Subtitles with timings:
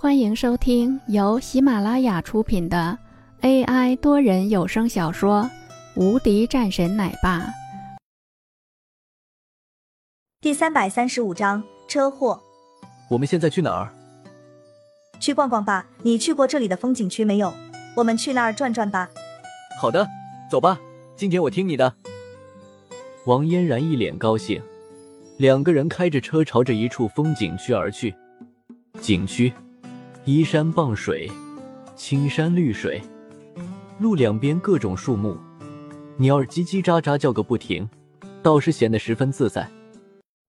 [0.00, 2.96] 欢迎收听由喜马拉雅出品的
[3.40, 5.42] AI 多人有声小说
[6.00, 7.40] 《无敌战神奶爸》
[10.40, 12.40] 第三百三十五章车祸。
[13.10, 13.92] 我们现在去哪儿？
[15.18, 15.84] 去逛逛吧。
[16.04, 17.52] 你去过这里的风景区没有？
[17.96, 19.10] 我们去那儿转转吧。
[19.80, 20.06] 好的，
[20.48, 20.78] 走吧。
[21.16, 21.92] 今天我听你的。
[23.26, 24.62] 王嫣然一脸高兴，
[25.38, 28.14] 两个人开着车朝着一处风景区而去。
[29.00, 29.52] 景区。
[30.30, 31.26] 依山傍水，
[31.96, 33.00] 青山绿水，
[33.98, 35.34] 路两边各种树木，
[36.18, 37.88] 鸟儿叽叽喳喳叫个不停，
[38.42, 39.72] 倒是显得十分自在。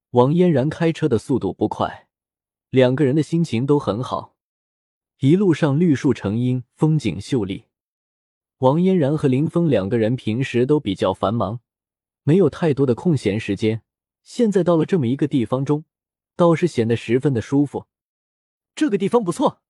[0.09, 2.09] 王嫣然开车的速度不快，
[2.71, 4.35] 两个人的心情都很好。
[5.19, 7.63] 一路上绿树成荫，风景秀丽。
[8.57, 11.61] 王嫣然和林峰两个人平时都比较繁忙，
[12.23, 13.81] 没有太多的空闲时间，
[14.23, 15.85] 现在到了这么一个地方中，
[16.35, 17.85] 倒是显得十分的舒服。
[18.75, 19.61] 这个地方不错。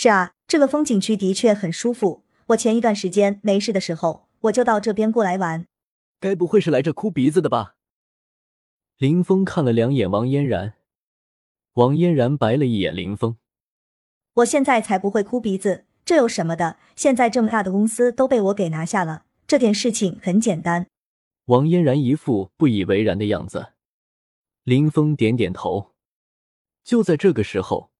[0.00, 2.22] 是啊，这个风景区的确很舒服。
[2.50, 5.66] 我前一段时间没事的时候，我就到这边过来玩。
[6.20, 7.74] 该不会是来这哭鼻子的吧？
[8.98, 10.74] 林峰看了两眼王嫣然，
[11.72, 13.38] 王嫣然白了一眼林峰。
[14.34, 16.76] 我现在才不会哭鼻子，这有什么的？
[16.94, 20.86] 现在这么大的公司都被我给拿下了，这点事情很简单。
[21.46, 23.72] 王嫣然一副不以为然的样子。
[24.62, 25.90] 林峰点点头。
[26.84, 27.90] 就在这个时候。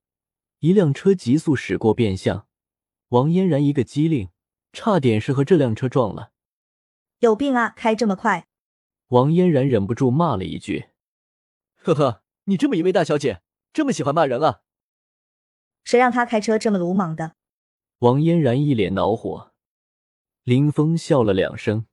[0.61, 2.49] 一辆车急速驶过变向，
[3.11, 4.31] 王嫣然一个机灵，
[4.73, 6.33] 差点是和这辆车撞了。
[7.21, 8.49] 有病啊，开这么快！
[9.09, 10.89] 王嫣然忍不住骂了一句
[11.79, 13.41] ：“呵呵，你这么一位大小姐，
[13.73, 14.63] 这么喜欢骂人啊？
[15.85, 17.37] 谁让他开车这么鲁莽的？”
[18.01, 19.53] 王嫣然一脸恼火。
[20.43, 21.87] 林峰笑了两声。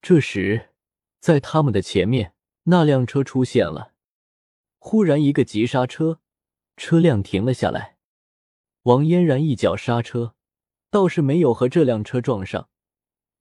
[0.00, 0.70] 这时，
[1.18, 3.94] 在他们的前面，那辆车出现了，
[4.78, 6.20] 忽然一个急刹车。
[6.76, 7.96] 车辆停了下来，
[8.82, 10.34] 王嫣然一脚刹车，
[10.90, 12.68] 倒是没有和这辆车撞上，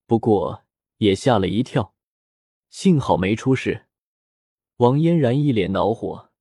[0.05, 0.63] 不过
[0.97, 1.95] 也吓了一跳，
[2.69, 3.87] 幸好没出事。
[4.77, 6.31] 王嫣然一脸恼火，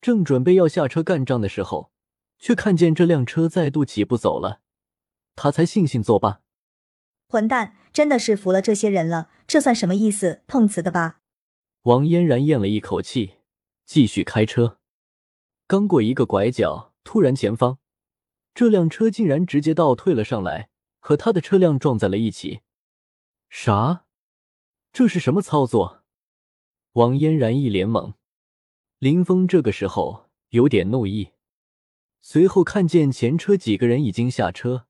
[0.00, 1.92] 正准备要下车干仗的时候，
[2.38, 4.60] 却看见这辆车再度起步走了，
[5.34, 6.42] 他才悻悻作罢。
[7.28, 10.42] 混蛋，真的是服了这些人了，这算什么意思？
[10.46, 11.20] 碰瓷的吧？
[11.82, 13.38] 王嫣然咽了一口气，
[13.86, 14.78] 继续开车。
[15.72, 17.78] 刚过一个拐角，突然前方
[18.52, 20.68] 这辆车竟然直接倒退了上来，
[20.98, 22.60] 和他的车辆撞在了一起。
[23.48, 24.04] 啥？
[24.92, 26.02] 这是什么操作？
[26.92, 28.12] 王嫣然一脸懵。
[28.98, 31.30] 林峰这个时候有点怒意，
[32.20, 34.86] 随后看见前车几个人已经下车，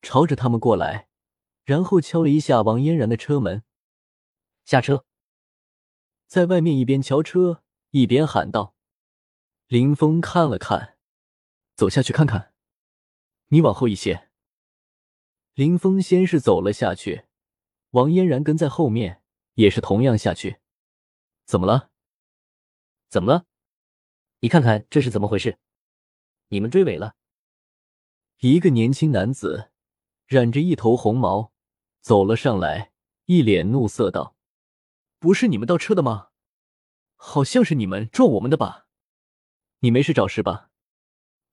[0.00, 1.08] 朝着他们过来，
[1.66, 3.62] 然后敲了一下王嫣然的车门，
[4.64, 5.04] 下车。
[6.26, 8.73] 在外面一边敲车一边喊道。
[9.68, 10.98] 林峰看了看，
[11.74, 12.52] 走下去看看。
[13.46, 14.28] 你往后一些。
[15.54, 17.24] 林峰先是走了下去，
[17.90, 19.22] 王嫣然跟在后面，
[19.54, 20.58] 也是同样下去。
[21.46, 21.90] 怎么了？
[23.08, 23.46] 怎么了？
[24.40, 25.58] 你看看这是怎么回事？
[26.48, 27.16] 你们追尾了。
[28.40, 29.70] 一个年轻男子，
[30.26, 31.54] 染着一头红毛，
[32.02, 32.92] 走了上来，
[33.24, 34.36] 一脸怒色道
[35.18, 36.28] ：“不是你们倒车的吗？
[37.16, 38.82] 好像是你们撞我们的吧？”
[39.84, 40.68] 你没事找事吧，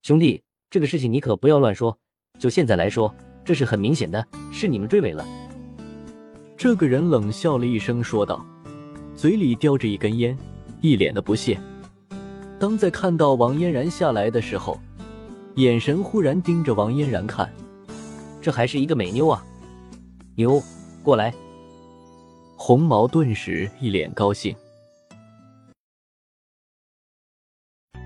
[0.03, 1.99] 兄弟，这个事情你可不要乱说。
[2.39, 5.27] 就现在来说，这是很明显的，是你们追尾了。
[6.55, 8.45] 这个人冷笑了一声，说道，
[9.17, 10.37] 嘴里叼着一根烟，
[10.79, 11.59] 一脸的不屑。
[12.57, 14.79] 当在看到王嫣然下来的时候，
[15.55, 17.53] 眼神忽然盯着王嫣然看，
[18.41, 19.45] 这还是一个美妞啊！
[20.35, 20.63] 牛，
[21.03, 21.33] 过来！
[22.55, 24.55] 红毛顿时一脸高兴。